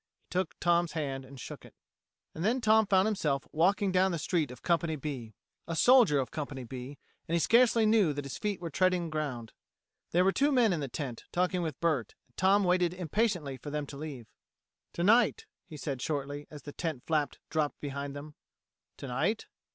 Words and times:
He 0.17 0.25
took 0.31 0.59
Tom's 0.59 0.93
hand 0.93 1.25
and 1.25 1.39
shook 1.39 1.63
it. 1.63 1.75
And 2.33 2.43
then 2.43 2.59
Tom 2.59 2.87
found 2.87 3.05
himself 3.05 3.47
walking 3.51 3.91
down 3.91 4.11
the 4.11 4.17
street 4.17 4.49
of 4.49 4.63
Company 4.63 4.95
B 4.95 5.35
a 5.67 5.75
soldier 5.75 6.17
of 6.17 6.31
Company 6.31 6.63
B 6.63 6.97
and 7.27 7.35
he 7.35 7.39
scarcely 7.39 7.85
knew 7.85 8.11
that 8.13 8.25
his 8.25 8.39
feet 8.39 8.59
were 8.59 8.71
treading 8.71 9.11
ground. 9.11 9.53
There 10.09 10.25
were 10.25 10.31
two 10.31 10.51
men 10.51 10.73
in 10.73 10.79
the 10.79 10.87
tent, 10.87 11.25
talking 11.31 11.61
with 11.61 11.79
Bert, 11.79 12.15
and 12.25 12.35
Tom 12.35 12.63
waited 12.63 12.95
impatiently 12.95 13.57
for 13.57 13.69
them 13.69 13.85
to 13.85 13.95
leave. 13.97 14.25
"Tonight," 14.91 15.45
he 15.67 15.77
said 15.77 16.01
shortly, 16.01 16.47
as 16.49 16.63
the 16.63 16.73
tent 16.73 17.03
flap 17.05 17.35
dropped 17.51 17.79
behind 17.79 18.15
them. 18.15 18.33
"Tonight?" 18.97 19.45